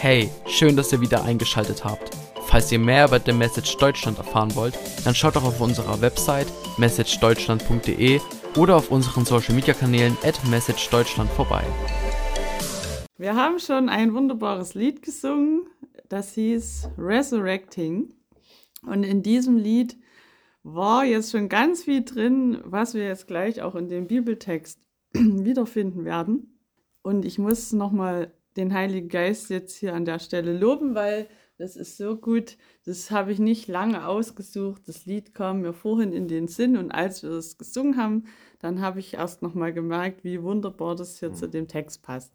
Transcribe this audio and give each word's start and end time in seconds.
Hey, 0.00 0.30
schön, 0.46 0.76
dass 0.76 0.92
ihr 0.92 1.00
wieder 1.00 1.24
eingeschaltet 1.24 1.84
habt. 1.84 2.16
Falls 2.46 2.70
ihr 2.70 2.78
mehr 2.78 3.06
über 3.08 3.18
The 3.18 3.32
Message 3.32 3.76
Deutschland 3.78 4.16
erfahren 4.16 4.54
wollt, 4.54 4.78
dann 5.04 5.12
schaut 5.12 5.34
doch 5.34 5.42
auf 5.42 5.60
unserer 5.60 6.00
Website 6.00 6.46
messagedeutschland.de 6.78 8.20
oder 8.56 8.76
auf 8.76 8.92
unseren 8.92 9.24
Social 9.24 9.56
Media 9.56 9.74
Kanälen 9.74 10.16
at 10.22 10.40
messagedeutschland 10.48 11.28
vorbei. 11.30 11.64
Wir 13.16 13.34
haben 13.34 13.58
schon 13.58 13.88
ein 13.88 14.14
wunderbares 14.14 14.74
Lied 14.74 15.02
gesungen, 15.02 15.66
das 16.08 16.34
hieß 16.34 16.90
Resurrecting. 16.96 18.12
Und 18.86 19.02
in 19.02 19.24
diesem 19.24 19.56
Lied 19.56 19.98
war 20.62 21.04
jetzt 21.04 21.32
schon 21.32 21.48
ganz 21.48 21.82
viel 21.82 22.04
drin, 22.04 22.60
was 22.62 22.94
wir 22.94 23.04
jetzt 23.04 23.26
gleich 23.26 23.62
auch 23.62 23.74
in 23.74 23.88
dem 23.88 24.06
Bibeltext 24.06 24.78
wiederfinden 25.12 26.04
werden. 26.04 26.56
Und 27.02 27.24
ich 27.24 27.40
muss 27.40 27.72
nochmal 27.72 28.32
den 28.58 28.74
Heiligen 28.74 29.08
Geist 29.08 29.48
jetzt 29.50 29.76
hier 29.76 29.94
an 29.94 30.04
der 30.04 30.18
Stelle 30.18 30.56
loben, 30.56 30.94
weil 30.94 31.28
das 31.56 31.76
ist 31.76 31.96
so 31.96 32.16
gut. 32.16 32.56
Das 32.84 33.10
habe 33.10 33.32
ich 33.32 33.38
nicht 33.38 33.68
lange 33.68 34.06
ausgesucht. 34.06 34.82
Das 34.86 35.06
Lied 35.06 35.34
kam 35.34 35.62
mir 35.62 35.72
vorhin 35.72 36.12
in 36.12 36.28
den 36.28 36.48
Sinn 36.48 36.76
und 36.76 36.90
als 36.90 37.22
wir 37.22 37.30
es 37.30 37.56
gesungen 37.56 37.96
haben, 37.96 38.24
dann 38.60 38.80
habe 38.80 39.00
ich 39.00 39.14
erst 39.14 39.42
nochmal 39.42 39.72
gemerkt, 39.72 40.24
wie 40.24 40.42
wunderbar 40.42 40.96
das 40.96 41.18
hier 41.18 41.32
zu 41.32 41.48
dem 41.48 41.68
Text 41.68 42.02
passt. 42.02 42.32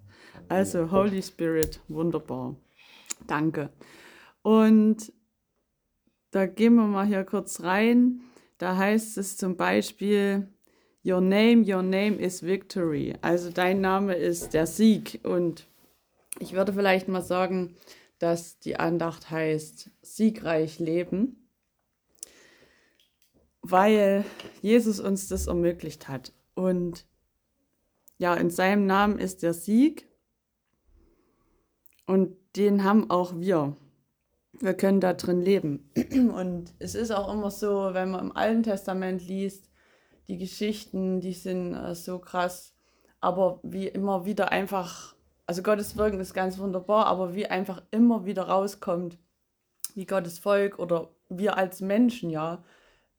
Also 0.49 0.91
Holy 0.91 1.21
Spirit, 1.21 1.79
wunderbar. 1.87 2.55
Danke. 3.27 3.69
Und 4.41 5.13
da 6.31 6.45
gehen 6.45 6.75
wir 6.75 6.87
mal 6.87 7.05
hier 7.05 7.23
kurz 7.23 7.61
rein. 7.61 8.21
Da 8.57 8.77
heißt 8.77 9.17
es 9.17 9.37
zum 9.37 9.55
Beispiel, 9.55 10.47
Your 11.05 11.19
name, 11.19 11.65
your 11.65 11.81
name 11.81 12.15
is 12.15 12.43
victory. 12.43 13.13
Also 13.19 13.49
dein 13.51 13.81
Name 13.81 14.15
ist 14.15 14.53
der 14.53 14.65
Sieg. 14.65 15.19
Und 15.23 15.67
ich 16.39 16.53
würde 16.53 16.73
vielleicht 16.73 17.07
mal 17.07 17.21
sagen, 17.21 17.75
dass 18.19 18.59
die 18.59 18.77
Andacht 18.77 19.29
heißt 19.29 19.91
siegreich 20.01 20.79
leben, 20.79 21.49
weil 23.61 24.25
Jesus 24.61 24.99
uns 24.99 25.27
das 25.27 25.47
ermöglicht 25.47 26.07
hat. 26.07 26.33
Und 26.55 27.05
ja, 28.17 28.35
in 28.35 28.49
seinem 28.49 28.85
Namen 28.85 29.19
ist 29.19 29.43
der 29.43 29.53
Sieg 29.53 30.07
und 32.05 32.35
den 32.55 32.83
haben 32.83 33.09
auch 33.09 33.33
wir. 33.35 33.75
Wir 34.59 34.73
können 34.75 35.01
da 35.01 35.13
drin 35.13 35.41
leben. 35.41 35.89
Und 36.35 36.73
es 36.77 36.93
ist 36.93 37.11
auch 37.11 37.33
immer 37.33 37.49
so, 37.49 37.89
wenn 37.93 38.11
man 38.11 38.25
im 38.25 38.35
Alten 38.37 38.63
Testament 38.63 39.27
liest, 39.27 39.69
die 40.27 40.37
Geschichten, 40.37 41.19
die 41.21 41.33
sind 41.33 41.73
äh, 41.73 41.95
so 41.95 42.19
krass, 42.19 42.73
aber 43.19 43.59
wie 43.63 43.87
immer 43.87 44.25
wieder 44.25 44.51
einfach, 44.51 45.15
also 45.45 45.61
Gottes 45.61 45.97
Wirken 45.97 46.19
ist 46.19 46.33
ganz 46.33 46.57
wunderbar, 46.57 47.07
aber 47.07 47.35
wie 47.35 47.47
einfach 47.47 47.81
immer 47.91 48.25
wieder 48.25 48.43
rauskommt, 48.43 49.17
wie 49.95 50.05
Gottes 50.05 50.39
Volk 50.39 50.79
oder 50.79 51.09
wir 51.29 51.57
als 51.57 51.81
Menschen, 51.81 52.29
ja, 52.29 52.63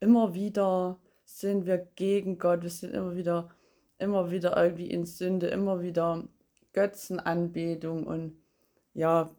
immer 0.01 0.35
wieder 0.35 0.99
sind 1.25 1.67
wir 1.67 1.79
gegen 1.79 2.39
Gott, 2.39 2.63
wir 2.63 2.71
sind 2.71 2.95
immer 2.95 3.15
wieder, 3.15 3.49
immer 3.99 4.31
wieder 4.31 4.57
irgendwie 4.57 4.91
in 4.91 5.05
Sünde, 5.05 5.49
immer 5.49 5.83
wieder 5.83 6.25
Götzenanbetung 6.73 8.07
und 8.07 8.37
ja, 8.95 9.31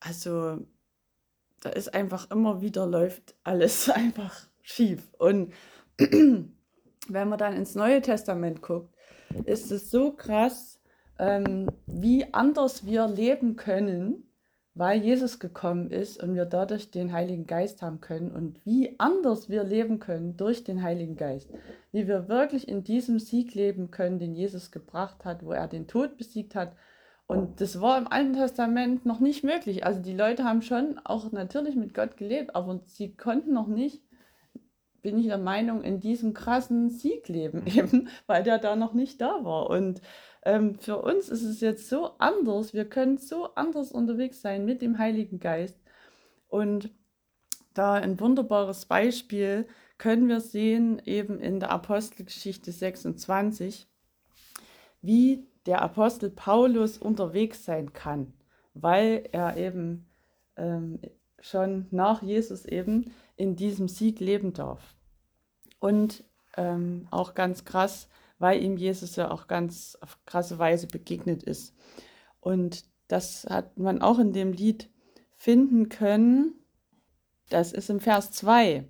also 0.00 0.58
da 1.60 1.70
ist 1.70 1.94
einfach 1.94 2.30
immer 2.30 2.60
wieder 2.60 2.86
läuft 2.86 3.34
alles 3.42 3.88
einfach 3.90 4.46
schief. 4.62 5.12
Und 5.18 5.52
wenn 5.98 7.28
man 7.28 7.38
dann 7.38 7.56
ins 7.56 7.74
Neue 7.74 8.02
Testament 8.02 8.62
guckt, 8.62 8.94
ist 9.44 9.70
es 9.72 9.90
so 9.90 10.12
krass, 10.12 10.80
ähm, 11.18 11.70
wie 11.86 12.32
anders 12.32 12.86
wir 12.86 13.06
leben 13.06 13.56
können, 13.56 14.24
weil 14.74 15.00
Jesus 15.00 15.38
gekommen 15.38 15.90
ist 15.90 16.20
und 16.20 16.34
wir 16.34 16.46
dadurch 16.46 16.90
den 16.90 17.12
Heiligen 17.12 17.46
Geist 17.46 17.80
haben 17.80 18.00
können 18.00 18.32
und 18.32 18.64
wie 18.66 18.98
anders 18.98 19.48
wir 19.48 19.62
leben 19.62 20.00
können 20.00 20.36
durch 20.36 20.64
den 20.64 20.82
Heiligen 20.82 21.16
Geist. 21.16 21.48
Wie 21.92 22.08
wir 22.08 22.28
wirklich 22.28 22.66
in 22.66 22.82
diesem 22.82 23.20
Sieg 23.20 23.54
leben 23.54 23.92
können, 23.92 24.18
den 24.18 24.34
Jesus 24.34 24.72
gebracht 24.72 25.24
hat, 25.24 25.44
wo 25.44 25.52
er 25.52 25.68
den 25.68 25.86
Tod 25.86 26.16
besiegt 26.16 26.56
hat. 26.56 26.72
Und 27.26 27.60
das 27.60 27.80
war 27.80 27.96
im 27.98 28.08
Alten 28.08 28.34
Testament 28.34 29.06
noch 29.06 29.20
nicht 29.20 29.44
möglich. 29.44 29.86
Also 29.86 30.00
die 30.00 30.12
Leute 30.16 30.44
haben 30.44 30.60
schon 30.60 30.98
auch 31.04 31.30
natürlich 31.30 31.76
mit 31.76 31.94
Gott 31.94 32.16
gelebt, 32.16 32.56
aber 32.56 32.80
sie 32.86 33.14
konnten 33.16 33.52
noch 33.52 33.68
nicht 33.68 34.02
bin 35.04 35.18
ich 35.18 35.26
der 35.26 35.38
Meinung, 35.38 35.82
in 35.82 36.00
diesem 36.00 36.32
krassen 36.32 36.88
Sieg 36.88 37.28
leben, 37.28 37.64
eben, 37.66 38.08
weil 38.26 38.42
der 38.42 38.58
da 38.58 38.74
noch 38.74 38.94
nicht 38.94 39.20
da 39.20 39.44
war. 39.44 39.70
Und 39.70 40.00
ähm, 40.44 40.78
für 40.78 41.00
uns 41.00 41.28
ist 41.28 41.42
es 41.42 41.60
jetzt 41.60 41.88
so 41.88 42.12
anders. 42.18 42.74
Wir 42.74 42.84
können 42.84 43.18
so 43.18 43.54
anders 43.54 43.92
unterwegs 43.92 44.40
sein 44.40 44.64
mit 44.64 44.82
dem 44.82 44.98
Heiligen 44.98 45.40
Geist. 45.40 45.78
Und 46.48 46.90
da 47.72 47.94
ein 47.94 48.20
wunderbares 48.20 48.86
Beispiel 48.86 49.66
können 49.98 50.28
wir 50.28 50.40
sehen, 50.40 51.00
eben 51.04 51.40
in 51.40 51.60
der 51.60 51.70
Apostelgeschichte 51.70 52.72
26, 52.72 53.88
wie 55.02 55.46
der 55.66 55.82
Apostel 55.82 56.30
Paulus 56.30 56.98
unterwegs 56.98 57.64
sein 57.64 57.92
kann, 57.92 58.34
weil 58.74 59.28
er 59.32 59.56
eben 59.56 60.06
ähm, 60.56 61.00
schon 61.40 61.86
nach 61.90 62.22
Jesus 62.22 62.64
eben 62.64 63.12
in 63.36 63.56
diesem 63.56 63.88
Sieg 63.88 64.20
leben 64.20 64.52
darf. 64.52 64.94
Und 65.78 66.24
ähm, 66.56 67.08
auch 67.10 67.34
ganz 67.34 67.64
krass, 67.64 68.08
weil 68.44 68.62
ihm 68.62 68.76
Jesus 68.76 69.16
ja 69.16 69.30
auch 69.30 69.46
ganz 69.46 69.96
auf 70.02 70.18
krasse 70.26 70.58
Weise 70.58 70.86
begegnet 70.86 71.42
ist. 71.42 71.74
Und 72.40 72.84
das 73.08 73.46
hat 73.48 73.78
man 73.78 74.02
auch 74.02 74.18
in 74.18 74.34
dem 74.34 74.52
Lied 74.52 74.90
finden 75.34 75.88
können. 75.88 76.52
Das 77.48 77.72
ist 77.72 77.88
im 77.88 78.00
Vers 78.00 78.32
2. 78.32 78.86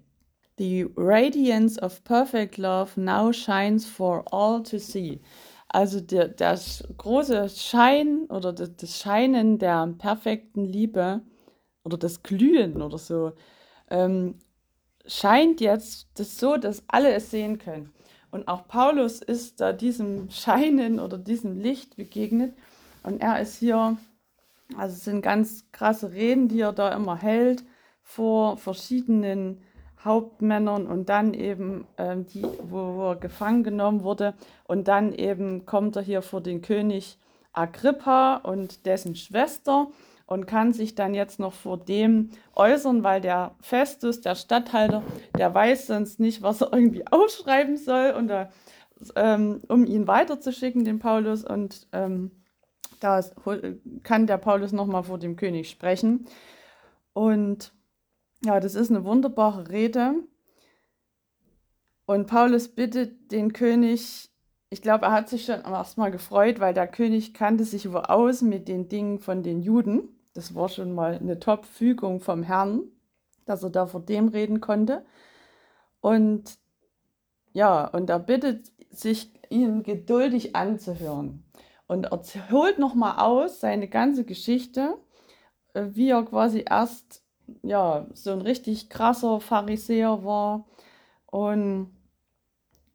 The 0.58 0.88
radiance 0.96 1.80
of 1.80 2.02
perfect 2.02 2.58
love 2.58 3.00
now 3.00 3.32
shines 3.32 3.86
for 3.86 4.24
all 4.34 4.60
to 4.64 4.78
see. 4.78 5.20
Also 5.68 6.00
der, 6.00 6.26
der 6.26 6.58
große 6.98 7.48
Schein 7.48 8.26
oder 8.30 8.52
das, 8.52 8.74
das 8.74 8.98
Scheinen 8.98 9.60
der 9.60 9.86
perfekten 9.98 10.64
Liebe 10.64 11.22
oder 11.84 11.96
das 11.96 12.24
Glühen 12.24 12.82
oder 12.82 12.98
so 12.98 13.30
ähm, 13.88 14.34
scheint 15.06 15.60
jetzt 15.60 16.08
das 16.14 16.40
so, 16.40 16.56
dass 16.56 16.82
alle 16.88 17.12
es 17.12 17.30
sehen 17.30 17.58
können. 17.58 17.93
Und 18.34 18.48
auch 18.48 18.66
Paulus 18.66 19.22
ist 19.22 19.60
da 19.60 19.72
diesem 19.72 20.28
Scheinen 20.28 20.98
oder 20.98 21.18
diesem 21.18 21.60
Licht 21.60 21.94
begegnet. 21.94 22.52
Und 23.04 23.22
er 23.22 23.40
ist 23.40 23.58
hier, 23.58 23.96
also 24.76 24.92
es 24.92 25.04
sind 25.04 25.22
ganz 25.22 25.70
krasse 25.70 26.10
Reden, 26.10 26.48
die 26.48 26.62
er 26.62 26.72
da 26.72 26.92
immer 26.92 27.16
hält 27.16 27.62
vor 28.02 28.56
verschiedenen 28.56 29.62
Hauptmännern 30.04 30.88
und 30.88 31.10
dann 31.10 31.32
eben 31.32 31.86
ähm, 31.96 32.26
die, 32.26 32.42
wo, 32.42 32.96
wo 32.96 33.10
er 33.10 33.16
gefangen 33.16 33.62
genommen 33.62 34.02
wurde. 34.02 34.34
Und 34.64 34.88
dann 34.88 35.12
eben 35.12 35.64
kommt 35.64 35.94
er 35.94 36.02
hier 36.02 36.20
vor 36.20 36.40
den 36.40 36.60
König 36.60 37.16
Agrippa 37.52 38.38
und 38.38 38.84
dessen 38.84 39.14
Schwester 39.14 39.86
und 40.26 40.46
kann 40.46 40.72
sich 40.72 40.94
dann 40.94 41.14
jetzt 41.14 41.38
noch 41.38 41.52
vor 41.52 41.78
dem 41.78 42.30
äußern, 42.54 43.02
weil 43.02 43.20
der 43.20 43.54
Festus, 43.60 44.20
der 44.20 44.34
Statthalter, 44.34 45.02
der 45.36 45.54
weiß 45.54 45.88
sonst 45.88 46.18
nicht, 46.20 46.42
was 46.42 46.62
er 46.62 46.72
irgendwie 46.72 47.06
aufschreiben 47.10 47.76
soll, 47.76 48.12
und 48.12 48.28
da, 48.28 48.50
ähm, 49.16 49.60
um 49.68 49.84
ihn 49.84 50.06
weiterzuschicken, 50.06 50.84
den 50.84 50.98
Paulus. 50.98 51.44
Und 51.44 51.86
ähm, 51.92 52.30
da 53.00 53.20
kann 54.02 54.26
der 54.26 54.38
Paulus 54.38 54.72
nochmal 54.72 55.04
vor 55.04 55.18
dem 55.18 55.36
König 55.36 55.68
sprechen. 55.68 56.26
Und 57.12 57.72
ja, 58.44 58.60
das 58.60 58.74
ist 58.74 58.90
eine 58.90 59.04
wunderbare 59.04 59.68
Rede. 59.68 60.14
Und 62.06 62.26
Paulus 62.26 62.68
bittet 62.68 63.30
den 63.32 63.52
König, 63.52 64.30
ich 64.70 64.82
glaube, 64.82 65.06
er 65.06 65.12
hat 65.12 65.28
sich 65.28 65.44
schon 65.44 65.62
erstmal 65.62 66.10
gefreut, 66.10 66.60
weil 66.60 66.74
der 66.74 66.86
König 66.86 67.32
kannte 67.32 67.64
sich 67.64 67.90
wohl 67.90 68.02
aus 68.02 68.42
mit 68.42 68.68
den 68.68 68.88
Dingen 68.88 69.20
von 69.20 69.42
den 69.42 69.62
Juden. 69.62 70.13
Das 70.34 70.54
war 70.54 70.68
schon 70.68 70.92
mal 70.92 71.14
eine 71.14 71.38
Top-Fügung 71.38 72.20
vom 72.20 72.42
Herrn, 72.42 72.82
dass 73.46 73.62
er 73.62 73.70
da 73.70 73.86
vor 73.86 74.00
dem 74.00 74.28
reden 74.28 74.60
konnte. 74.60 75.04
Und 76.00 76.58
ja, 77.52 77.86
und 77.86 78.10
er 78.10 78.18
bittet 78.18 78.72
sich, 78.90 79.32
ihn 79.48 79.84
geduldig 79.84 80.56
anzuhören. 80.56 81.44
Und 81.86 82.06
er 82.06 82.50
holt 82.50 82.78
nochmal 82.78 83.18
aus 83.18 83.60
seine 83.60 83.88
ganze 83.88 84.24
Geschichte, 84.24 84.98
äh, 85.74 85.86
wie 85.92 86.10
er 86.10 86.24
quasi 86.24 86.64
erst 86.68 87.22
ja, 87.62 88.06
so 88.14 88.32
ein 88.32 88.40
richtig 88.40 88.90
krasser 88.90 89.40
Pharisäer 89.40 90.24
war. 90.24 90.66
Und 91.26 91.94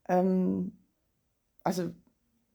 ähm, 0.07 0.77
also 1.63 1.91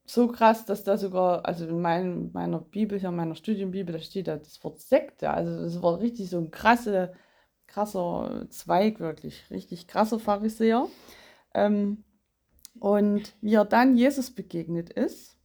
so 0.05 0.27
krass, 0.27 0.65
dass 0.65 0.83
da 0.83 0.97
sogar, 0.97 1.45
also 1.45 1.67
in 1.67 1.81
mein, 1.81 2.31
meiner 2.31 2.59
Bibel, 2.59 2.99
hier 2.99 3.09
in 3.09 3.15
meiner 3.15 3.35
Studienbibel, 3.35 3.93
da 3.93 3.99
steht 3.99 4.27
da 4.27 4.37
das 4.37 4.63
Wort 4.63 4.79
Sekte. 4.79 5.31
Also 5.31 5.61
das 5.61 5.81
war 5.81 5.99
richtig 5.99 6.29
so 6.29 6.37
ein 6.37 6.51
krasse, 6.51 7.13
krasser 7.67 8.45
Zweig, 8.49 8.99
wirklich, 8.99 9.49
richtig 9.49 9.87
krasser 9.87 10.19
Pharisäer. 10.19 10.87
Ähm, 11.53 12.03
und 12.79 13.35
wie 13.41 13.55
er 13.55 13.65
dann 13.65 13.97
Jesus 13.97 14.31
begegnet 14.31 14.91
ist. 14.91 15.37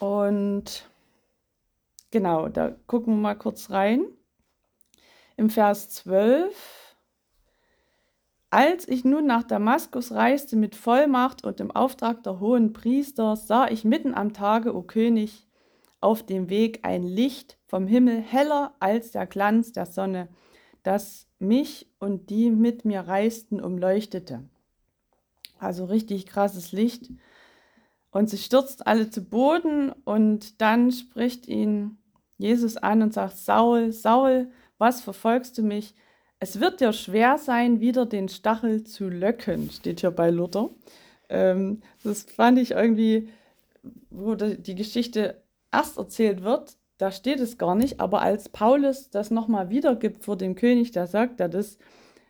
Und 0.00 0.88
genau, 2.10 2.48
da 2.48 2.70
gucken 2.86 3.14
wir 3.14 3.20
mal 3.20 3.34
kurz 3.34 3.70
rein. 3.70 4.06
Im 5.36 5.50
Vers 5.50 5.90
12. 5.90 6.87
Als 8.50 8.88
ich 8.88 9.04
nun 9.04 9.26
nach 9.26 9.42
Damaskus 9.42 10.12
reiste 10.12 10.56
mit 10.56 10.74
Vollmacht 10.74 11.44
und 11.44 11.60
im 11.60 11.70
Auftrag 11.70 12.22
der 12.22 12.40
hohen 12.40 12.72
Priester, 12.72 13.36
sah 13.36 13.68
ich 13.68 13.84
mitten 13.84 14.14
am 14.14 14.32
Tage, 14.32 14.74
o 14.74 14.82
König, 14.82 15.46
auf 16.00 16.24
dem 16.24 16.48
Weg 16.48 16.80
ein 16.82 17.02
Licht 17.02 17.58
vom 17.66 17.86
Himmel 17.86 18.20
heller 18.20 18.74
als 18.80 19.10
der 19.10 19.26
Glanz 19.26 19.72
der 19.72 19.84
Sonne, 19.84 20.28
das 20.82 21.26
mich 21.38 21.90
und 21.98 22.30
die 22.30 22.50
mit 22.50 22.86
mir 22.86 23.00
reisten 23.00 23.60
umleuchtete. 23.60 24.48
Also 25.58 25.84
richtig 25.84 26.26
krasses 26.26 26.72
Licht. 26.72 27.10
Und 28.10 28.30
sie 28.30 28.38
stürzt 28.38 28.86
alle 28.86 29.10
zu 29.10 29.22
Boden 29.22 29.92
und 30.04 30.62
dann 30.62 30.90
spricht 30.90 31.46
ihn 31.46 31.98
Jesus 32.38 32.78
an 32.78 33.02
und 33.02 33.12
sagt, 33.12 33.36
Saul, 33.36 33.92
Saul, 33.92 34.50
was 34.78 35.02
verfolgst 35.02 35.58
du 35.58 35.62
mich? 35.62 35.94
Es 36.40 36.60
wird 36.60 36.80
dir 36.80 36.92
schwer 36.92 37.36
sein, 37.38 37.80
wieder 37.80 38.06
den 38.06 38.28
Stachel 38.28 38.84
zu 38.84 39.08
löcken, 39.08 39.70
steht 39.70 40.00
hier 40.00 40.12
bei 40.12 40.30
Luther. 40.30 40.70
Ähm, 41.28 41.82
das 42.04 42.22
fand 42.22 42.58
ich 42.58 42.72
irgendwie, 42.72 43.28
wo 44.10 44.34
die 44.34 44.74
Geschichte 44.74 45.42
erst 45.72 45.98
erzählt 45.98 46.42
wird, 46.42 46.76
da 46.98 47.12
steht 47.12 47.38
es 47.40 47.58
gar 47.58 47.74
nicht, 47.76 48.00
aber 48.00 48.22
als 48.22 48.48
Paulus 48.48 49.10
das 49.10 49.30
nochmal 49.30 49.70
wiedergibt 49.70 50.24
vor 50.24 50.36
dem 50.36 50.56
König, 50.56 50.90
da 50.90 51.06
sagt 51.06 51.40
er 51.40 51.48
das, 51.48 51.78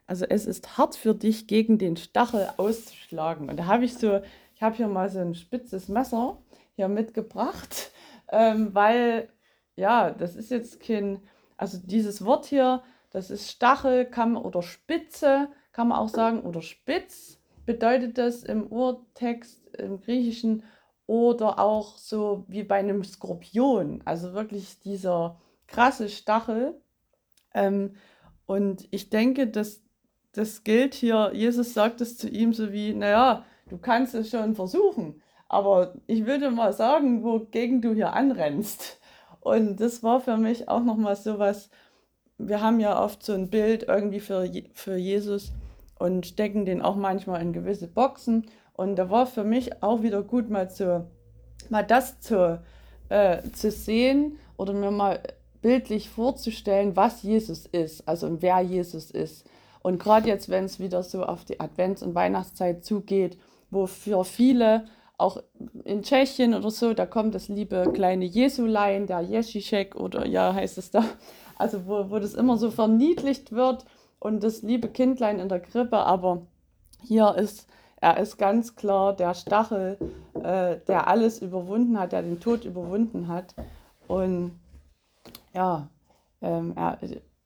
also 0.07 0.27
es 0.27 0.47
ist 0.47 0.77
hart 0.77 0.95
für 0.95 1.15
dich, 1.15 1.47
gegen 1.47 1.79
den 1.79 1.97
Stachel 1.97 2.49
auszuschlagen. 2.57 3.49
Und 3.49 3.59
da 3.59 3.67
habe 3.67 3.85
ich 3.85 3.95
so, 3.95 4.21
ich 4.55 4.63
habe 4.63 4.77
hier 4.77 4.89
mal 4.89 5.09
so 5.11 5.21
ein 5.21 5.35
spitzes 5.35 5.89
Messer 5.89 6.39
hier 6.77 6.89
mitgebracht, 6.89 7.93
ähm, 8.31 8.75
weil, 8.75 9.29
ja, 9.77 10.11
das 10.11 10.37
ist 10.37 10.51
jetzt 10.51 10.81
kein, 10.81 11.21
also 11.57 11.79
dieses 11.83 12.25
Wort 12.25 12.47
hier, 12.47 12.83
das 13.19 13.33
ist 13.33 13.51
Stachel 13.51 14.05
kann 14.05 14.35
man, 14.35 14.45
oder 14.45 14.63
Spitze, 14.63 15.49
kann 15.73 15.89
man 15.89 15.99
auch 15.99 16.09
sagen, 16.09 16.43
oder 16.43 16.63
Spitz 16.63 17.41
bedeutet 17.67 18.17
das 18.17 18.45
im 18.45 18.69
Urtext, 18.69 19.75
im 19.75 20.01
Griechischen 20.01 20.63
oder 21.09 21.59
auch 21.59 21.97
so 21.97 22.45
wie 22.47 22.63
bei 22.63 22.77
einem 22.77 23.03
Skorpion, 23.03 24.03
also 24.05 24.35
wirklich 24.35 24.79
dieser 24.79 25.41
krasse 25.67 26.09
Stachel. 26.09 26.81
Ähm, 27.55 27.97
und 28.47 28.87
ich 28.93 29.11
denke, 29.11 29.49
dass 29.49 29.83
das 30.31 30.63
gilt 30.63 30.95
hier, 30.95 31.33
Jesus 31.35 31.75
sagt 31.75 32.01
es 32.01 32.17
zu 32.17 32.29
ihm 32.29 32.53
so 32.53 32.73
wie, 32.73 32.95
naja, 32.95 33.45
du 33.69 33.79
kannst 33.79 34.15
es 34.15 34.31
schon 34.31 34.55
versuchen, 34.55 35.21
aber 35.49 35.95
ich 36.07 36.25
würde 36.25 36.53
mal 36.53 36.73
sagen, 36.73 37.25
wogegen 37.25 37.83
du 37.83 37.95
hier 37.95 38.13
anrennst. 38.13 39.01
Und 39.41 39.81
das 39.81 40.05
war 40.05 40.21
für 40.21 40.37
mich 40.37 40.69
auch 40.69 40.85
nochmal 40.85 41.17
so 41.17 41.41
was, 41.41 41.69
wir 42.39 42.63
haben 42.63 42.81
ja 42.81 43.03
oft 43.03 43.23
so 43.23 43.33
ein 43.33 43.51
Bild 43.51 43.83
irgendwie 43.83 44.21
für, 44.21 44.49
für 44.73 44.97
Jesus 44.97 45.53
und 45.99 46.27
stecken 46.27 46.65
den 46.65 46.81
auch 46.81 46.97
manchmal 46.97 47.43
in 47.43 47.53
gewisse 47.53 47.89
Boxen. 47.89 48.47
Und 48.75 48.97
da 48.97 49.11
war 49.11 49.27
für 49.27 49.45
mich 49.45 49.83
auch 49.83 50.03
wieder 50.03 50.23
gut, 50.23 50.49
mal, 50.49 50.71
zu, 50.71 51.07
mal 51.69 51.83
das 51.83 52.21
zu, 52.21 52.63
äh, 53.09 53.43
zu 53.53 53.71
sehen 53.71 54.39
oder 54.57 54.73
mir 54.73 54.93
mal 54.93 55.21
bildlich 55.61 56.09
vorzustellen, 56.09 56.95
was 56.95 57.23
Jesus 57.23 57.67
ist, 57.67 58.07
also 58.07 58.41
wer 58.41 58.61
Jesus 58.61 59.11
ist. 59.11 59.45
Und 59.83 59.99
gerade 59.99 60.29
jetzt, 60.29 60.49
wenn 60.49 60.65
es 60.65 60.79
wieder 60.79 61.03
so 61.03 61.25
auf 61.25 61.45
die 61.45 61.61
Advents- 61.61 62.05
und 62.05 62.15
Weihnachtszeit 62.15 62.85
zugeht, 62.85 63.39
wo 63.71 63.87
für 63.87 64.25
viele, 64.25 64.87
auch 65.17 65.43
in 65.85 66.03
Tschechien 66.03 66.55
oder 66.55 66.71
so, 66.71 66.95
da 66.95 67.05
kommt 67.05 67.35
das 67.35 67.49
liebe 67.49 67.91
kleine 67.93 68.25
Jesulein, 68.25 69.07
der 69.07 69.21
Jeschicek 69.21 69.97
oder 69.97 70.27
ja, 70.27 70.55
heißt 70.55 70.79
es 70.79 70.93
da, 70.93 71.05
also 71.59 71.87
wo, 71.87 72.11
wo 72.11 72.19
das 72.19 72.35
immer 72.35 72.57
so 72.57 72.71
verniedlicht 72.71 73.53
wird 73.53 73.85
und 74.19 74.43
das 74.43 74.63
liebe 74.63 74.89
Kindlein 74.89 75.39
in 75.39 75.49
der 75.49 75.61
Krippe, 75.61 75.99
aber 75.99 76.47
hier 77.03 77.35
ist 77.37 77.69
er 78.01 78.19
ist 78.19 78.39
ganz 78.39 78.77
klar 78.77 79.15
der 79.15 79.35
Stachel, 79.35 79.99
äh, 80.35 80.77
der 80.87 81.09
alles 81.09 81.41
überwunden 81.43 81.99
hat, 81.99 82.13
der 82.13 82.23
den 82.23 82.39
Tod 82.39 82.65
überwunden 82.65 83.27
hat. 83.27 83.55
Und 84.07 84.53
ja, 85.53 85.89
ähm, 86.41 86.75
er 86.77 86.99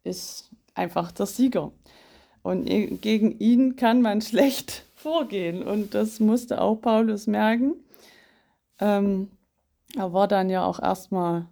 ist 0.05 0.51
einfach 0.75 1.11
der 1.13 1.27
Sieger. 1.27 1.73
Und 2.43 2.67
gegen 2.67 3.39
ihn 3.39 3.77
kann 3.77 4.03
man 4.03 4.21
schlecht 4.21 4.85
vorgehen. 4.95 5.63
Und 5.63 5.95
das 5.95 6.21
musste 6.21 6.61
auch 6.61 6.77
Paulus 6.77 7.27
merken. 7.27 7.77
Ähm, 8.79 9.31
er 9.97 10.13
war 10.13 10.29
dann 10.29 10.51
ja 10.51 10.65
auch 10.65 10.81
erstmal 10.81 11.47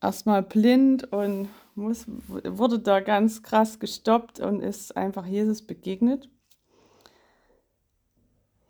erstmal 0.00 0.42
blind 0.42 1.12
und 1.12 1.48
muss, 1.76 2.06
wurde 2.06 2.78
da 2.78 3.00
ganz 3.00 3.42
krass 3.42 3.78
gestoppt 3.78 4.40
und 4.40 4.60
ist 4.60 4.96
einfach 4.96 5.26
Jesus 5.26 5.62
begegnet. 5.62 6.28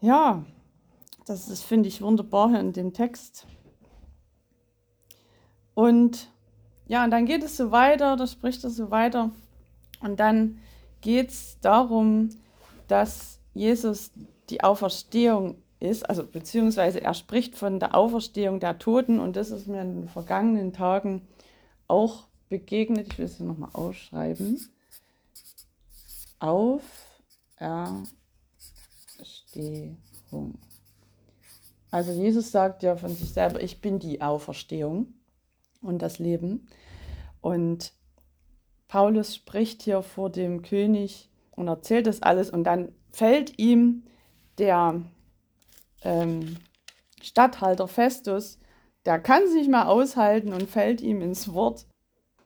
Ja, 0.01 0.45
das 1.27 1.49
ist, 1.49 1.63
finde 1.63 1.89
ich, 1.89 2.03
wunderbar 2.03 2.51
hier 2.51 2.61
in 2.61 2.73
dem 2.73 2.93
Text. 2.93 3.47
Und 5.75 6.31
ja, 6.87 7.05
und 7.05 7.11
dann 7.11 7.27
geht 7.27 7.43
es 7.43 7.57
so 7.57 7.71
weiter, 7.71 8.17
da 8.17 8.27
spricht 8.27 8.63
er 8.65 8.71
so 8.71 8.91
weiter. 8.91 9.31
Und 10.01 10.21
dann 10.21 10.59
geht 11.01 11.31
es 11.31 11.59
darum, 11.61 12.31
dass 12.89 13.41
Jesus 13.55 14.13
die 14.51 14.63
Auferstehung 14.63 15.57
ist, 15.81 16.09
also 16.09 16.25
beziehungsweise 16.27 17.01
er 17.01 17.15
spricht 17.15 17.57
von 17.57 17.81
der 17.81 17.95
Auferstehung 17.95 18.61
der 18.61 18.79
Toten 18.79 19.19
und 19.21 19.37
das 19.37 19.51
ist 19.51 19.67
mir 19.67 19.83
in 19.83 20.03
den 20.03 20.09
vergangenen 20.09 20.73
Tagen 20.73 21.23
auch 21.89 22.27
begegnet. 22.49 23.13
Ich 23.13 23.19
will 23.19 23.27
es 23.27 23.41
nochmal 23.41 23.71
ausschreiben. 23.73 24.69
Auferstehung. 26.39 28.09
Also 31.91 32.13
Jesus 32.13 32.51
sagt 32.51 32.83
ja 32.83 32.97
von 32.97 33.15
sich 33.15 33.33
selber, 33.33 33.63
ich 33.63 33.81
bin 33.81 33.99
die 33.99 34.21
Auferstehung 34.21 35.15
und 35.81 36.03
das 36.03 36.19
Leben. 36.19 36.67
Und 37.41 37.93
Paulus 38.89 39.35
spricht 39.35 39.83
hier 39.83 40.03
vor 40.03 40.31
dem 40.31 40.63
König 40.63 41.31
und 41.53 41.69
erzählt 41.69 42.07
das 42.07 42.23
alles 42.23 42.51
und 42.51 42.65
dann 42.65 42.93
fällt 43.13 43.59
ihm 43.59 44.03
der 44.59 45.03
ähm, 46.03 46.57
Statthalter 47.23 47.89
Festus, 47.89 48.59
der 49.07 49.19
kann 49.19 49.43
es 49.45 49.55
nicht 49.55 49.71
mehr 49.71 49.89
aushalten 49.89 50.53
und 50.53 50.69
fällt 50.69 51.01
ihm 51.01 51.21
ins 51.21 51.53
Wort. 51.53 51.87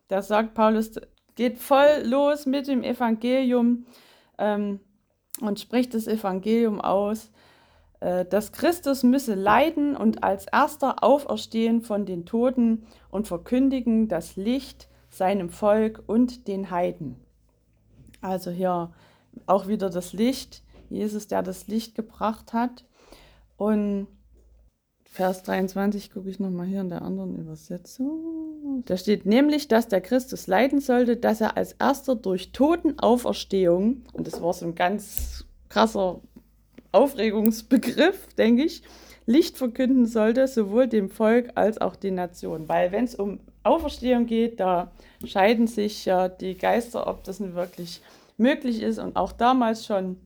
Da 0.08 0.22
sagt 0.22 0.54
Paulus, 0.54 0.92
geht 1.34 1.58
voll 1.58 2.02
los 2.04 2.46
mit 2.46 2.66
dem 2.66 2.82
Evangelium 2.82 3.86
ähm, 4.38 4.80
und 5.40 5.60
spricht 5.60 5.94
das 5.94 6.06
Evangelium 6.06 6.80
aus, 6.80 7.30
äh, 8.00 8.24
dass 8.24 8.52
Christus 8.52 9.02
müsse 9.02 9.34
leiden 9.34 9.96
und 9.96 10.24
als 10.24 10.46
erster 10.46 11.04
auferstehen 11.04 11.82
von 11.82 12.06
den 12.06 12.26
Toten 12.26 12.86
und 13.10 13.28
verkündigen 13.28 14.08
das 14.08 14.36
Licht 14.36 14.88
seinem 15.10 15.50
Volk 15.50 16.02
und 16.06 16.48
den 16.48 16.70
Heiden. 16.70 17.16
Also 18.20 18.50
hier 18.50 18.92
auch 19.46 19.68
wieder 19.68 19.90
das 19.90 20.12
Licht, 20.12 20.62
Jesus, 20.90 21.28
der 21.28 21.42
das 21.42 21.68
Licht 21.68 21.94
gebracht 21.94 22.52
hat. 22.52 22.84
Und 23.56 24.08
Vers 25.18 25.42
23 25.42 26.12
gucke 26.12 26.30
ich 26.30 26.38
nochmal 26.38 26.68
hier 26.68 26.80
in 26.80 26.90
der 26.90 27.02
anderen 27.02 27.36
Übersetzung. 27.36 28.84
Da 28.86 28.96
steht 28.96 29.26
nämlich, 29.26 29.66
dass 29.66 29.88
der 29.88 30.00
Christus 30.00 30.46
leiden 30.46 30.78
sollte, 30.78 31.16
dass 31.16 31.40
er 31.40 31.56
als 31.56 31.72
erster 31.72 32.14
durch 32.14 32.52
Totenauferstehung, 32.52 34.02
und 34.12 34.26
das 34.28 34.40
war 34.40 34.52
so 34.52 34.64
ein 34.66 34.76
ganz 34.76 35.44
krasser 35.70 36.20
Aufregungsbegriff, 36.92 38.28
denke 38.34 38.62
ich, 38.62 38.84
Licht 39.26 39.58
verkünden 39.58 40.06
sollte, 40.06 40.46
sowohl 40.46 40.86
dem 40.86 41.10
Volk 41.10 41.50
als 41.56 41.80
auch 41.80 41.96
den 41.96 42.14
Nationen. 42.14 42.68
Weil 42.68 42.92
wenn 42.92 43.02
es 43.02 43.16
um 43.16 43.40
Auferstehung 43.64 44.26
geht, 44.26 44.60
da 44.60 44.92
scheiden 45.24 45.66
sich 45.66 46.04
ja 46.04 46.28
die 46.28 46.56
Geister, 46.56 47.08
ob 47.08 47.24
das 47.24 47.40
nun 47.40 47.56
wirklich 47.56 48.02
möglich 48.36 48.82
ist 48.82 49.00
und 49.00 49.16
auch 49.16 49.32
damals 49.32 49.84
schon. 49.84 50.16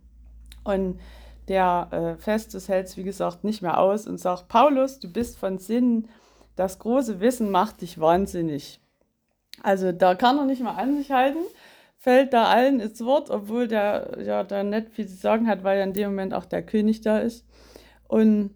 Und 0.65 1.01
der 1.49 1.89
äh, 1.91 2.21
Festus 2.21 2.69
hält 2.69 2.87
es, 2.87 2.97
wie 2.97 3.03
gesagt, 3.03 3.45
nicht 3.45 3.63
mehr 3.63 3.79
aus 3.79 4.07
und 4.07 4.19
sagt, 4.19 4.49
Paulus, 4.49 5.01
du 5.01 5.13
bist 5.13 5.39
von 5.39 5.59
Sinnen, 5.59 6.09
das 6.57 6.79
große 6.79 7.21
Wissen 7.21 7.51
macht 7.51 7.81
dich 7.81 7.99
wahnsinnig. 7.99 8.81
Also 9.63 9.93
da 9.93 10.15
kann 10.15 10.39
er 10.39 10.45
nicht 10.45 10.63
mehr 10.63 10.77
an 10.77 10.97
sich 10.97 11.11
halten, 11.11 11.45
fällt 11.99 12.33
da 12.33 12.45
allen 12.45 12.81
ins 12.81 13.05
Wort, 13.05 13.31
obwohl 13.31 13.69
der 13.69 14.19
ja 14.25 14.45
da 14.45 14.63
nicht 14.63 14.91
viel 14.91 15.07
zu 15.07 15.17
sagen 15.17 15.47
hat, 15.47 15.65
weil 15.65 15.79
ja 15.79 15.85
in 15.85 15.93
dem 15.93 16.11
Moment 16.11 16.35
auch 16.35 16.45
der 16.45 16.63
König 16.65 17.01
da 17.01 17.19
ist. 17.19 17.47
Und 18.09 18.55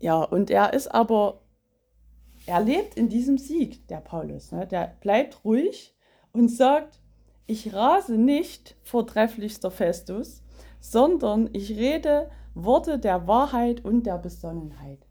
ja, 0.00 0.22
und 0.22 0.50
er 0.50 0.72
ist 0.72 0.88
aber 0.88 1.42
er 2.48 2.62
lebt 2.62 2.96
in 2.96 3.10
diesem 3.10 3.36
Sieg, 3.36 3.86
der 3.88 3.98
Paulus. 3.98 4.52
Ne? 4.52 4.66
Der 4.66 4.96
bleibt 5.00 5.44
ruhig 5.44 5.94
und 6.32 6.48
sagt, 6.48 7.00
ich 7.46 7.74
rase 7.74 8.16
nicht, 8.16 8.76
vortrefflichster 8.82 9.70
Festus, 9.70 10.42
sondern 10.80 11.50
ich 11.52 11.76
rede 11.76 12.30
Worte 12.54 12.98
der 12.98 13.26
Wahrheit 13.26 13.84
und 13.84 14.04
der 14.04 14.18
Besonnenheit. 14.18 15.06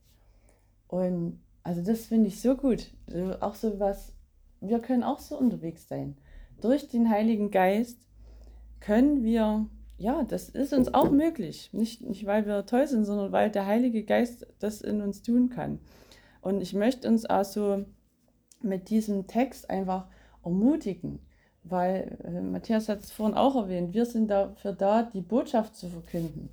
Und 0.87 1.39
Also 1.67 1.81
das 1.83 2.05
finde 2.05 2.29
ich 2.29 2.39
so 2.39 2.55
gut. 2.55 2.93
Auch 3.41 3.55
so 3.55 3.77
was, 3.77 4.13
wir 4.61 4.79
können 4.79 5.03
auch 5.03 5.19
so 5.19 5.37
unterwegs 5.37 5.89
sein. 5.89 6.15
Durch 6.61 6.87
den 6.87 7.09
Heiligen 7.09 7.51
Geist 7.51 7.99
können 8.79 9.21
wir, 9.21 9.65
ja, 9.97 10.23
das 10.23 10.47
ist 10.47 10.71
uns 10.71 10.93
auch 10.93 11.11
möglich. 11.11 11.69
Nicht, 11.73 12.01
nicht 12.03 12.25
weil 12.25 12.45
wir 12.45 12.65
toll 12.65 12.87
sind, 12.87 13.03
sondern 13.03 13.33
weil 13.33 13.51
der 13.51 13.65
Heilige 13.65 14.03
Geist 14.05 14.47
das 14.59 14.79
in 14.79 15.01
uns 15.01 15.23
tun 15.23 15.49
kann. 15.49 15.79
Und 16.39 16.61
ich 16.61 16.73
möchte 16.73 17.09
uns 17.09 17.25
also 17.25 17.83
mit 18.61 18.89
diesem 18.89 19.27
Text 19.27 19.69
einfach 19.69 20.07
ermutigen, 20.45 21.19
weil 21.69 22.17
äh, 22.23 22.41
Matthias 22.41 22.89
hat 22.89 22.99
es 22.99 23.11
vorhin 23.11 23.35
auch 23.35 23.55
erwähnt, 23.55 23.93
wir 23.93 24.05
sind 24.05 24.29
dafür 24.29 24.73
da, 24.73 25.03
die 25.03 25.21
Botschaft 25.21 25.75
zu 25.75 25.89
verkünden. 25.89 26.49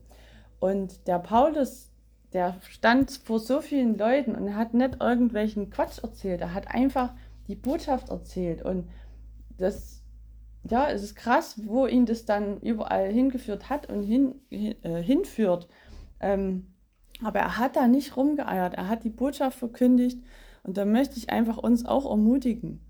Und 0.60 1.06
der 1.06 1.18
Paulus, 1.18 1.90
der 2.32 2.56
stand 2.68 3.10
vor 3.10 3.38
so 3.38 3.60
vielen 3.60 3.98
Leuten 3.98 4.34
und 4.34 4.56
hat 4.56 4.74
nicht 4.74 5.00
irgendwelchen 5.00 5.70
Quatsch 5.70 6.02
erzählt, 6.02 6.40
er 6.40 6.54
hat 6.54 6.68
einfach 6.68 7.12
die 7.48 7.54
Botschaft 7.54 8.08
erzählt. 8.08 8.62
Und 8.62 8.88
das, 9.58 10.02
ja, 10.68 10.88
es 10.90 11.02
ist 11.02 11.16
krass, 11.16 11.60
wo 11.64 11.86
ihn 11.86 12.06
das 12.06 12.24
dann 12.24 12.60
überall 12.60 13.10
hingeführt 13.10 13.68
hat 13.70 13.90
und 13.90 14.02
hin, 14.02 14.34
äh, 14.50 15.02
hinführt. 15.02 15.68
Ähm, 16.20 16.74
aber 17.22 17.40
er 17.40 17.58
hat 17.58 17.76
da 17.76 17.86
nicht 17.86 18.16
rumgeeiert, 18.16 18.74
er 18.74 18.88
hat 18.88 19.04
die 19.04 19.10
Botschaft 19.10 19.58
verkündigt 19.58 20.18
und 20.62 20.76
da 20.76 20.84
möchte 20.84 21.16
ich 21.16 21.30
einfach 21.30 21.58
uns 21.58 21.84
auch 21.84 22.10
ermutigen, 22.10 22.80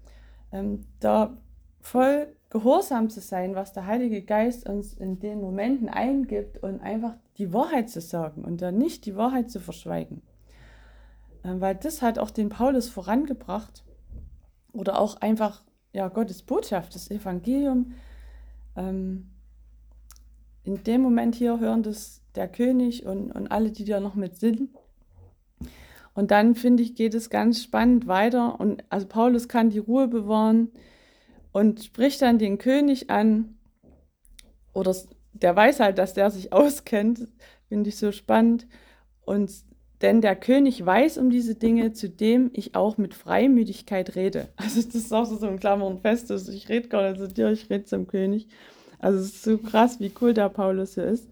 ähm, 0.52 0.86
da 1.00 1.36
voll 1.84 2.34
gehorsam 2.48 3.10
zu 3.10 3.20
sein, 3.20 3.54
was 3.54 3.72
der 3.72 3.86
Heilige 3.86 4.22
Geist 4.22 4.68
uns 4.68 4.94
in 4.94 5.18
den 5.18 5.40
Momenten 5.40 5.88
eingibt 5.88 6.62
und 6.62 6.80
einfach 6.80 7.14
die 7.36 7.52
Wahrheit 7.52 7.90
zu 7.90 8.00
sagen 8.00 8.42
und 8.42 8.62
dann 8.62 8.78
nicht 8.78 9.04
die 9.04 9.16
Wahrheit 9.16 9.50
zu 9.50 9.60
verschweigen. 9.60 10.22
Ähm, 11.44 11.60
weil 11.60 11.74
das 11.74 12.00
hat 12.00 12.18
auch 12.18 12.30
den 12.30 12.48
Paulus 12.48 12.88
vorangebracht 12.88 13.84
oder 14.72 14.98
auch 14.98 15.20
einfach 15.20 15.62
ja, 15.92 16.08
Gottes 16.08 16.42
Botschaft, 16.42 16.94
das 16.94 17.10
Evangelium. 17.10 17.92
Ähm, 18.76 19.30
in 20.64 20.82
dem 20.84 21.02
Moment 21.02 21.34
hier 21.34 21.60
hören 21.60 21.82
das 21.82 22.22
der 22.34 22.48
König 22.48 23.04
und, 23.04 23.30
und 23.30 23.48
alle, 23.48 23.70
die 23.70 23.84
da 23.84 24.00
noch 24.00 24.14
mit 24.14 24.36
sind. 24.36 24.70
Und 26.14 26.30
dann, 26.30 26.54
finde 26.54 26.82
ich, 26.82 26.94
geht 26.94 27.14
es 27.14 27.28
ganz 27.28 27.62
spannend 27.62 28.06
weiter. 28.06 28.58
Und 28.58 28.84
also 28.88 29.06
Paulus 29.06 29.48
kann 29.48 29.68
die 29.68 29.78
Ruhe 29.78 30.08
bewahren 30.08 30.70
und 31.54 31.84
spricht 31.84 32.20
dann 32.20 32.40
den 32.40 32.58
König 32.58 33.10
an. 33.10 33.54
Oder 34.72 34.94
der 35.34 35.54
weiß 35.54 35.78
halt, 35.78 35.98
dass 35.98 36.12
der 36.12 36.30
sich 36.30 36.52
auskennt. 36.52 37.28
Finde 37.68 37.88
ich 37.88 37.96
so 37.96 38.10
spannend. 38.10 38.66
Und 39.24 39.52
denn 40.02 40.20
der 40.20 40.34
König 40.34 40.84
weiß 40.84 41.16
um 41.16 41.30
diese 41.30 41.54
Dinge, 41.54 41.92
zu 41.92 42.10
dem 42.10 42.50
ich 42.52 42.74
auch 42.74 42.98
mit 42.98 43.14
Freimütigkeit 43.14 44.16
rede. 44.16 44.48
Also 44.56 44.82
das 44.82 44.96
ist 44.96 45.14
auch 45.14 45.26
so 45.26 45.46
ein 45.46 45.60
Klammern 45.60 46.00
fest. 46.00 46.30
Also 46.32 46.50
ich 46.50 46.68
rede 46.68 46.88
gar 46.88 47.08
nicht 47.08 47.20
zu 47.20 47.28
dir, 47.28 47.52
ich 47.52 47.70
rede 47.70 47.84
zum 47.84 48.08
König. 48.08 48.48
Also 48.98 49.20
es 49.20 49.26
ist 49.26 49.44
so 49.44 49.56
krass, 49.56 50.00
wie 50.00 50.10
cool 50.20 50.34
der 50.34 50.48
Paulus 50.48 50.94
hier 50.94 51.04
ist. 51.04 51.28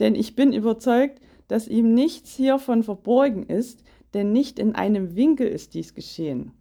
Denn 0.00 0.16
ich 0.16 0.34
bin 0.34 0.52
überzeugt, 0.52 1.20
dass 1.46 1.68
ihm 1.68 1.94
nichts 1.94 2.34
hiervon 2.34 2.82
verborgen 2.82 3.46
ist, 3.46 3.84
denn 4.14 4.32
nicht 4.32 4.58
in 4.58 4.74
einem 4.74 5.14
Winkel 5.14 5.46
ist 5.46 5.74
dies 5.74 5.94
geschehen. 5.94 6.52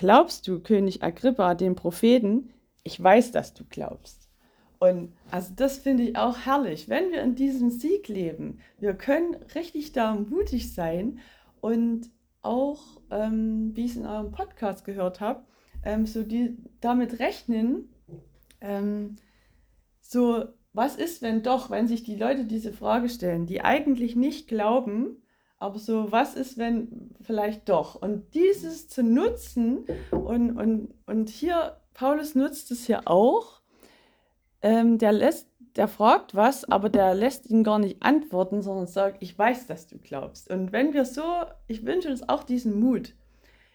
Glaubst 0.00 0.48
du, 0.48 0.60
König 0.60 1.02
Agrippa, 1.02 1.54
dem 1.54 1.74
Propheten? 1.74 2.54
Ich 2.84 3.02
weiß, 3.02 3.32
dass 3.32 3.52
du 3.52 3.64
glaubst. 3.68 4.30
Und 4.78 5.12
also 5.30 5.52
das 5.54 5.76
finde 5.76 6.04
ich 6.04 6.16
auch 6.16 6.38
herrlich, 6.38 6.88
wenn 6.88 7.12
wir 7.12 7.20
in 7.20 7.34
diesem 7.34 7.68
Sieg 7.68 8.08
leben. 8.08 8.60
Wir 8.78 8.94
können 8.94 9.34
richtig 9.54 9.92
da 9.92 10.14
mutig 10.14 10.72
sein 10.72 11.18
und 11.60 12.08
auch, 12.40 12.80
ähm, 13.10 13.72
wie 13.74 13.84
ich 13.84 13.90
es 13.90 13.96
in 13.98 14.06
eurem 14.06 14.32
Podcast 14.32 14.86
gehört 14.86 15.20
habe, 15.20 15.44
ähm, 15.84 16.06
so 16.06 16.22
die 16.22 16.56
damit 16.80 17.18
rechnen, 17.18 17.90
ähm, 18.62 19.16
so 20.00 20.46
was 20.72 20.96
ist, 20.96 21.20
wenn 21.20 21.42
doch, 21.42 21.68
wenn 21.68 21.88
sich 21.88 22.04
die 22.04 22.16
Leute 22.16 22.46
diese 22.46 22.72
Frage 22.72 23.10
stellen, 23.10 23.44
die 23.44 23.60
eigentlich 23.60 24.16
nicht 24.16 24.48
glauben, 24.48 25.18
aber 25.60 25.78
so, 25.78 26.10
was 26.10 26.34
ist, 26.34 26.56
wenn 26.56 27.14
vielleicht 27.20 27.68
doch? 27.68 27.94
Und 27.94 28.34
dieses 28.34 28.88
zu 28.88 29.02
nutzen, 29.02 29.84
und, 30.10 30.56
und, 30.56 30.94
und 31.06 31.28
hier, 31.28 31.76
Paulus 31.92 32.34
nutzt 32.34 32.70
es 32.70 32.86
hier 32.86 33.02
auch, 33.04 33.60
ähm, 34.62 34.96
der 34.96 35.12
lässt, 35.12 35.48
der 35.76 35.86
fragt 35.86 36.34
was, 36.34 36.64
aber 36.64 36.88
der 36.88 37.14
lässt 37.14 37.48
ihn 37.50 37.62
gar 37.62 37.78
nicht 37.78 38.02
antworten, 38.02 38.62
sondern 38.62 38.86
sagt, 38.86 39.22
ich 39.22 39.38
weiß, 39.38 39.66
dass 39.66 39.86
du 39.86 39.98
glaubst. 39.98 40.50
Und 40.50 40.72
wenn 40.72 40.94
wir 40.94 41.04
so, 41.04 41.22
ich 41.66 41.84
wünsche 41.84 42.08
uns 42.08 42.26
auch 42.26 42.42
diesen 42.42 42.80
Mut. 42.80 43.14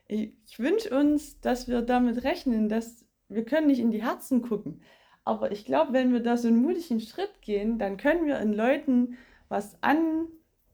Ich, 0.08 0.34
ich 0.48 0.58
wünsche 0.58 0.90
uns, 0.98 1.40
dass 1.40 1.68
wir 1.68 1.84
damit 1.84 2.24
rechnen, 2.24 2.68
dass 2.68 3.06
wir 3.30 3.46
können 3.46 3.68
nicht 3.68 3.80
in 3.80 3.92
die 3.92 4.04
Herzen 4.04 4.42
gucken. 4.42 4.82
Aber 5.24 5.52
ich 5.52 5.66
glaube, 5.66 5.94
wenn 5.94 6.12
wir 6.14 6.20
da 6.20 6.36
so 6.36 6.48
einen 6.48 6.64
mutigen 6.64 7.00
Schritt 7.00 7.42
gehen, 7.42 7.78
dann 7.78 7.98
können 7.98 8.26
wir 8.26 8.40
in 8.40 8.54
Leuten 8.54 9.18
was 9.50 9.78
an, 9.82 10.28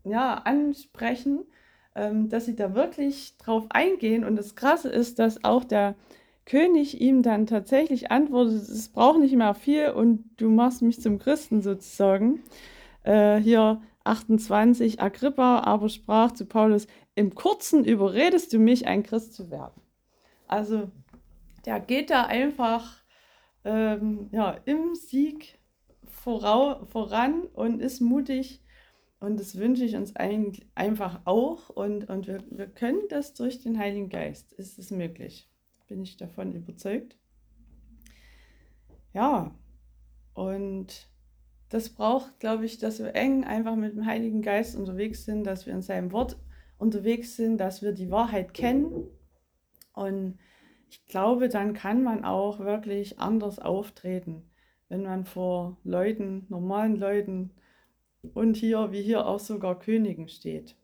ja, 0.03 0.35
ansprechen, 0.35 1.45
ähm, 1.95 2.29
dass 2.29 2.45
sie 2.45 2.55
da 2.55 2.75
wirklich 2.75 3.37
drauf 3.37 3.65
eingehen. 3.69 4.23
Und 4.23 4.35
das 4.35 4.55
Krasse 4.55 4.89
ist, 4.89 5.19
dass 5.19 5.43
auch 5.43 5.63
der 5.63 5.95
König 6.45 6.99
ihm 6.99 7.23
dann 7.23 7.45
tatsächlich 7.45 8.11
antwortet, 8.11 8.63
es 8.63 8.89
braucht 8.89 9.19
nicht 9.19 9.35
mehr 9.35 9.53
viel 9.53 9.91
und 9.91 10.23
du 10.37 10.49
machst 10.49 10.81
mich 10.81 10.99
zum 11.01 11.19
Christen 11.19 11.61
sozusagen. 11.61 12.41
Äh, 13.03 13.37
hier 13.37 13.81
28, 14.03 15.01
Agrippa 15.01 15.59
aber 15.59 15.89
sprach 15.89 16.31
zu 16.31 16.45
Paulus, 16.45 16.87
im 17.15 17.35
Kurzen 17.35 17.85
überredest 17.85 18.53
du 18.53 18.59
mich, 18.59 18.87
ein 18.87 19.03
Christ 19.03 19.33
zu 19.33 19.51
werden. 19.51 19.81
Also 20.47 20.89
der 21.65 21.79
geht 21.79 22.09
da 22.09 22.25
einfach 22.25 22.97
ähm, 23.63 24.29
ja, 24.31 24.57
im 24.65 24.95
Sieg 24.95 25.59
vorau, 26.09 26.85
voran 26.85 27.43
und 27.53 27.81
ist 27.81 28.01
mutig. 28.01 28.61
Und 29.21 29.39
das 29.39 29.55
wünsche 29.55 29.85
ich 29.85 29.95
uns 29.95 30.15
ein, 30.15 30.51
einfach 30.73 31.21
auch. 31.25 31.69
Und, 31.69 32.09
und 32.09 32.25
wir, 32.25 32.43
wir 32.49 32.65
können 32.65 33.03
das 33.07 33.35
durch 33.35 33.61
den 33.61 33.77
Heiligen 33.77 34.09
Geist. 34.09 34.51
Ist 34.53 34.79
es 34.79 34.89
möglich. 34.89 35.47
Bin 35.87 36.01
ich 36.01 36.17
davon 36.17 36.53
überzeugt. 36.53 37.19
Ja, 39.13 39.53
und 40.33 41.07
das 41.69 41.89
braucht, 41.89 42.39
glaube 42.39 42.65
ich, 42.65 42.79
dass 42.79 42.97
wir 42.97 43.15
eng 43.15 43.43
einfach 43.43 43.75
mit 43.75 43.93
dem 43.95 44.07
Heiligen 44.07 44.41
Geist 44.41 44.75
unterwegs 44.75 45.23
sind, 45.23 45.43
dass 45.43 45.67
wir 45.67 45.73
in 45.73 45.83
seinem 45.83 46.11
Wort 46.11 46.39
unterwegs 46.79 47.35
sind, 47.35 47.59
dass 47.59 47.83
wir 47.83 47.91
die 47.91 48.09
Wahrheit 48.09 48.55
kennen. 48.55 49.07
Und 49.93 50.39
ich 50.89 51.05
glaube, 51.05 51.47
dann 51.47 51.73
kann 51.73 52.01
man 52.01 52.25
auch 52.25 52.59
wirklich 52.59 53.19
anders 53.19 53.59
auftreten, 53.59 54.49
wenn 54.89 55.03
man 55.03 55.25
vor 55.25 55.77
Leuten, 55.83 56.47
normalen 56.49 56.95
Leuten 56.95 57.51
und 58.33 58.55
hier, 58.55 58.91
wie 58.91 59.01
hier 59.01 59.25
auch 59.25 59.39
sogar 59.39 59.79
Königen 59.79 60.27
steht. 60.27 60.75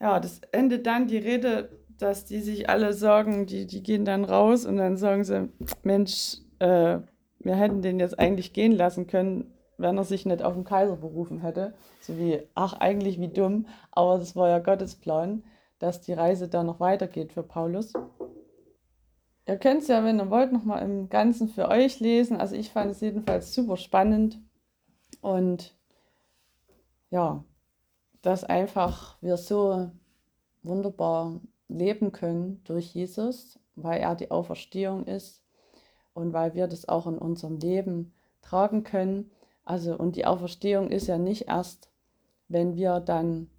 Ja, 0.00 0.20
das 0.20 0.40
endet 0.52 0.86
dann 0.86 1.08
die 1.08 1.18
Rede, 1.18 1.70
dass 1.98 2.24
die 2.24 2.40
sich 2.40 2.70
alle 2.70 2.92
sagen, 2.92 3.46
die, 3.46 3.66
die 3.66 3.82
gehen 3.82 4.04
dann 4.04 4.24
raus 4.24 4.64
und 4.64 4.76
dann 4.76 4.96
sagen 4.96 5.24
sie, 5.24 5.48
Mensch, 5.82 6.38
äh, 6.60 6.98
wir 7.40 7.54
hätten 7.54 7.82
den 7.82 7.98
jetzt 7.98 8.18
eigentlich 8.18 8.52
gehen 8.52 8.72
lassen 8.72 9.06
können, 9.06 9.52
wenn 9.76 9.96
er 9.96 10.04
sich 10.04 10.26
nicht 10.26 10.42
auf 10.42 10.54
den 10.54 10.64
Kaiser 10.64 10.96
berufen 10.96 11.40
hätte. 11.40 11.74
So 12.00 12.16
wie, 12.18 12.42
ach, 12.54 12.74
eigentlich 12.74 13.20
wie 13.20 13.28
dumm, 13.28 13.66
aber 13.90 14.18
das 14.18 14.36
war 14.36 14.48
ja 14.48 14.58
Gottes 14.58 14.96
Plan, 14.96 15.44
dass 15.78 16.00
die 16.00 16.12
Reise 16.12 16.48
dann 16.48 16.66
noch 16.66 16.80
weitergeht 16.80 17.32
für 17.32 17.42
Paulus. 17.42 17.92
Ihr 19.46 19.56
könnt 19.56 19.82
es 19.82 19.88
ja, 19.88 20.04
wenn 20.04 20.20
ihr 20.20 20.30
wollt, 20.30 20.52
nochmal 20.52 20.82
im 20.82 21.08
Ganzen 21.08 21.48
für 21.48 21.68
euch 21.68 22.00
lesen. 22.00 22.36
Also 22.36 22.54
ich 22.54 22.70
fand 22.70 22.90
es 22.90 23.00
jedenfalls 23.00 23.54
super 23.54 23.76
spannend. 23.78 24.40
Und 25.22 25.77
ja, 27.10 27.44
dass 28.22 28.44
einfach 28.44 29.16
wir 29.22 29.36
so 29.36 29.90
wunderbar 30.62 31.40
leben 31.68 32.12
können 32.12 32.62
durch 32.64 32.94
Jesus, 32.94 33.58
weil 33.76 34.00
er 34.00 34.14
die 34.14 34.30
Auferstehung 34.30 35.06
ist 35.06 35.42
und 36.14 36.32
weil 36.32 36.54
wir 36.54 36.66
das 36.66 36.88
auch 36.88 37.06
in 37.06 37.18
unserem 37.18 37.58
Leben 37.58 38.12
tragen 38.42 38.84
können. 38.84 39.30
Also 39.64 39.96
und 39.96 40.16
die 40.16 40.26
Auferstehung 40.26 40.90
ist 40.90 41.06
ja 41.06 41.18
nicht 41.18 41.48
erst, 41.48 41.90
wenn 42.48 42.76
wir 42.76 43.00
dann 43.00 43.50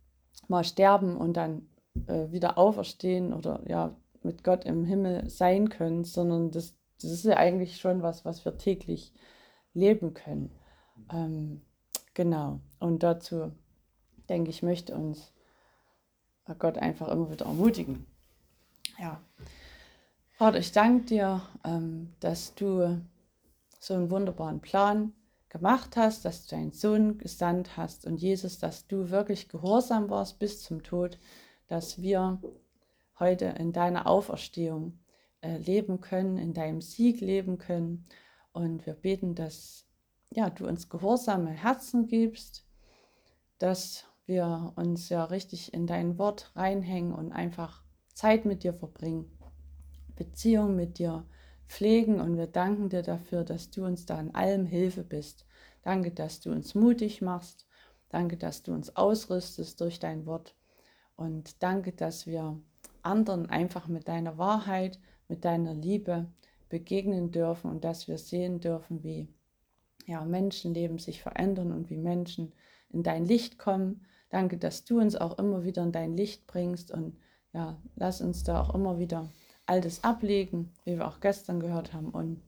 mal 0.47 0.63
sterben 0.63 1.15
und 1.15 1.37
dann 1.37 1.69
äh, 2.07 2.31
wieder 2.31 2.57
auferstehen 2.57 3.33
oder 3.33 3.61
ja 3.67 3.95
mit 4.23 4.43
Gott 4.43 4.65
im 4.65 4.83
Himmel 4.83 5.29
sein 5.29 5.69
können, 5.69 6.03
sondern 6.03 6.51
das, 6.51 6.75
das 7.01 7.11
ist 7.11 7.25
ja 7.25 7.37
eigentlich 7.37 7.77
schon 7.77 8.01
was, 8.01 8.25
was 8.25 8.43
wir 8.43 8.57
täglich 8.57 9.13
leben 9.73 10.13
können. 10.13 10.51
Ähm, 11.11 11.61
genau. 12.13 12.59
Und 12.79 13.03
dazu, 13.03 13.51
denke 14.29 14.49
ich, 14.49 14.63
möchte 14.63 14.95
uns 14.95 15.31
Gott 16.57 16.77
einfach 16.77 17.09
immer 17.09 17.29
wieder 17.29 17.45
ermutigen. 17.45 18.05
Ja. 18.97 19.21
Vater, 20.31 20.59
ich 20.59 20.71
danke 20.71 21.05
dir, 21.05 21.41
ähm, 21.63 22.13
dass 22.19 22.55
du 22.55 23.01
so 23.79 23.93
einen 23.93 24.09
wunderbaren 24.09 24.61
Plan 24.61 25.13
gemacht 25.49 25.97
hast, 25.97 26.25
dass 26.25 26.45
du 26.45 26.55
deinen 26.55 26.71
Sohn 26.71 27.17
gesandt 27.17 27.75
hast 27.77 28.05
und 28.05 28.17
Jesus, 28.17 28.59
dass 28.59 28.87
du 28.87 29.09
wirklich 29.09 29.49
gehorsam 29.49 30.09
warst 30.09 30.39
bis 30.39 30.63
zum 30.63 30.83
Tod, 30.83 31.17
dass 31.67 32.01
wir 32.01 32.41
heute 33.19 33.45
in 33.45 33.73
deiner 33.73 34.07
Auferstehung 34.07 34.99
äh, 35.41 35.57
leben 35.57 36.01
können, 36.01 36.37
in 36.37 36.53
deinem 36.53 36.81
Sieg 36.81 37.21
leben 37.21 37.57
können. 37.57 38.05
Und 38.51 38.85
wir 38.85 38.93
beten, 38.93 39.35
dass 39.35 39.85
ja, 40.31 40.49
du 40.49 40.67
uns 40.67 40.89
gehorsame 40.89 41.51
Herzen 41.51 42.07
gibst, 42.07 42.65
dass 43.57 44.05
wir 44.25 44.73
uns 44.75 45.09
ja 45.09 45.23
richtig 45.25 45.73
in 45.73 45.87
dein 45.87 46.17
Wort 46.19 46.51
reinhängen 46.55 47.13
und 47.13 47.31
einfach 47.31 47.83
Zeit 48.13 48.45
mit 48.45 48.63
dir 48.63 48.73
verbringen, 48.73 49.31
Beziehung 50.15 50.75
mit 50.75 50.99
dir 50.99 51.25
pflegen. 51.67 52.19
Und 52.19 52.37
wir 52.37 52.47
danken 52.47 52.89
dir 52.89 53.01
dafür, 53.01 53.43
dass 53.43 53.71
du 53.71 53.85
uns 53.85 54.05
da 54.05 54.19
in 54.19 54.35
allem 54.35 54.65
Hilfe 54.65 55.03
bist. 55.03 55.45
Danke, 55.81 56.11
dass 56.11 56.41
du 56.41 56.51
uns 56.51 56.75
mutig 56.75 57.21
machst. 57.21 57.65
Danke, 58.09 58.37
dass 58.37 58.63
du 58.63 58.73
uns 58.73 58.95
ausrüstest 58.95 59.81
durch 59.81 59.99
dein 59.99 60.25
Wort. 60.25 60.55
Und 61.15 61.61
danke, 61.63 61.91
dass 61.91 62.27
wir 62.27 62.59
anderen 63.01 63.47
einfach 63.47 63.87
mit 63.87 64.07
deiner 64.07 64.37
Wahrheit, 64.37 64.99
mit 65.27 65.45
deiner 65.45 65.73
Liebe 65.73 66.31
begegnen 66.69 67.31
dürfen 67.31 67.71
und 67.71 67.83
dass 67.83 68.07
wir 68.07 68.17
sehen 68.17 68.59
dürfen, 68.59 69.03
wie 69.03 69.27
ja, 70.09 70.25
Menschenleben 70.25 70.97
sich 70.97 71.21
verändern 71.21 71.71
und 71.71 71.89
wie 71.91 71.97
Menschen 71.97 72.51
in 72.89 73.03
dein 73.03 73.25
Licht 73.25 73.59
kommen. 73.59 74.05
Danke, 74.31 74.57
dass 74.57 74.83
du 74.83 74.99
uns 74.99 75.15
auch 75.15 75.37
immer 75.37 75.63
wieder 75.63 75.83
in 75.83 75.91
dein 75.91 76.17
Licht 76.17 76.47
bringst 76.47 76.91
und 76.91 77.15
ja, 77.53 77.79
lass 77.95 78.19
uns 78.19 78.43
da 78.43 78.61
auch 78.61 78.73
immer 78.73 78.97
wieder 78.97 79.29
Altes 79.67 80.03
ablegen, 80.03 80.73
wie 80.83 80.97
wir 80.97 81.07
auch 81.07 81.19
gestern 81.19 81.59
gehört 81.59 81.93
haben 81.93 82.09
und 82.09 82.41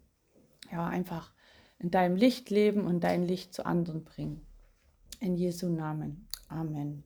ja, 0.71 0.87
einfach 0.87 1.31
in 1.77 1.91
deinem 1.91 2.15
Licht 2.15 2.49
leben 2.49 2.85
und 2.85 3.03
dein 3.03 3.27
Licht 3.27 3.53
zu 3.53 3.65
anderen 3.65 4.03
bringen. 4.03 4.41
In 5.19 5.35
Jesu 5.35 5.69
Namen. 5.69 6.27
Amen. 6.47 7.03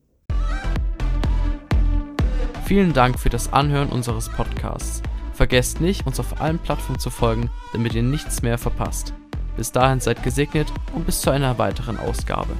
Vielen 2.64 2.94
Dank 2.94 3.18
für 3.18 3.28
das 3.28 3.52
Anhören 3.52 3.90
unseres 3.90 4.30
Podcasts. 4.30 5.02
Vergesst 5.34 5.82
nicht, 5.82 6.06
uns 6.06 6.18
auf 6.18 6.40
allen 6.40 6.58
Plattformen 6.58 6.98
zu 6.98 7.10
folgen, 7.10 7.50
damit 7.74 7.94
ihr 7.94 8.02
nichts 8.02 8.40
mehr 8.40 8.56
verpasst. 8.56 9.12
Bis 9.56 9.72
dahin 9.72 10.00
seid 10.00 10.22
gesegnet 10.22 10.68
und 10.94 11.06
bis 11.06 11.20
zu 11.20 11.30
einer 11.30 11.58
weiteren 11.58 11.98
Ausgabe. 11.98 12.54